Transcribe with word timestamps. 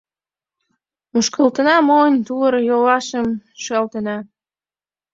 Мушкылтына 1.11 1.75
монь, 1.87 2.17
тувыр-йолашым 2.25 3.27
шӱалтена. 3.61 4.17